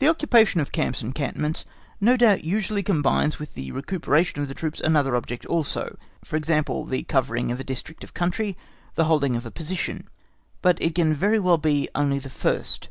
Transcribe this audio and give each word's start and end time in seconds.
The 0.00 0.08
occupation 0.08 0.60
of 0.60 0.72
camps 0.72 1.02
and 1.02 1.14
cantonments 1.14 1.64
no 2.00 2.16
doubt 2.16 2.42
usually 2.42 2.82
combines 2.82 3.38
with 3.38 3.54
the 3.54 3.70
recuperation 3.70 4.42
of 4.42 4.48
the 4.48 4.54
troops 4.54 4.80
another 4.80 5.14
object 5.14 5.46
also, 5.46 5.96
for 6.24 6.34
example, 6.34 6.84
the 6.84 7.04
covering 7.04 7.52
a 7.52 7.56
district 7.62 8.02
of 8.02 8.12
country, 8.12 8.56
the 8.96 9.04
holding 9.04 9.36
a 9.36 9.50
position; 9.52 10.08
but 10.62 10.82
it 10.82 10.96
can 10.96 11.14
very 11.14 11.38
well 11.38 11.58
be 11.58 11.88
only 11.94 12.18
the 12.18 12.28
first. 12.28 12.88